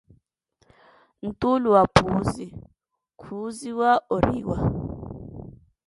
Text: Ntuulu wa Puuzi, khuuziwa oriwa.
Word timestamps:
Ntuulu 1.27 1.67
wa 1.75 1.83
Puuzi, 1.95 2.47
khuuziwa 3.19 3.89
oriwa. 4.15 4.57